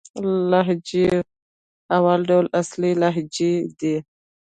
[0.23, 1.07] د لهجو
[1.97, 3.95] اول ډول اصلي لهجې دئ.